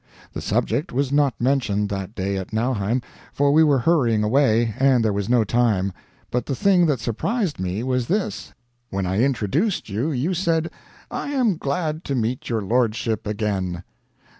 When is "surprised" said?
6.99-7.59